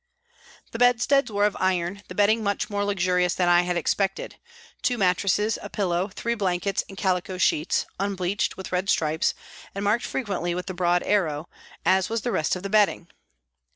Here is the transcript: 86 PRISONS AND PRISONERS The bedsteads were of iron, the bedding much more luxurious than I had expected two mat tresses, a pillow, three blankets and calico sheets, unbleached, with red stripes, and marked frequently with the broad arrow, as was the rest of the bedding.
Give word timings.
86 0.21 0.25
PRISONS 0.25 0.49
AND 0.49 0.71
PRISONERS 0.71 0.71
The 0.71 0.79
bedsteads 0.79 1.31
were 1.37 1.45
of 1.45 1.55
iron, 1.59 2.03
the 2.07 2.15
bedding 2.15 2.43
much 2.43 2.69
more 2.71 2.83
luxurious 2.83 3.35
than 3.35 3.47
I 3.47 3.61
had 3.61 3.77
expected 3.77 4.37
two 4.81 4.97
mat 4.97 5.17
tresses, 5.17 5.59
a 5.61 5.69
pillow, 5.69 6.07
three 6.11 6.33
blankets 6.33 6.83
and 6.89 6.97
calico 6.97 7.37
sheets, 7.37 7.85
unbleached, 7.99 8.57
with 8.57 8.71
red 8.71 8.89
stripes, 8.89 9.35
and 9.75 9.83
marked 9.85 10.07
frequently 10.07 10.55
with 10.55 10.65
the 10.65 10.73
broad 10.73 11.03
arrow, 11.03 11.49
as 11.85 12.09
was 12.09 12.21
the 12.23 12.31
rest 12.31 12.55
of 12.55 12.63
the 12.63 12.67
bedding. 12.69 13.09